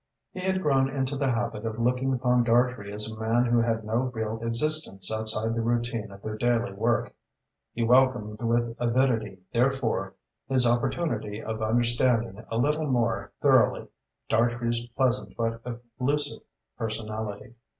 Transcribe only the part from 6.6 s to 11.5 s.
work. He welcomed with avidity, therefore, this opportunity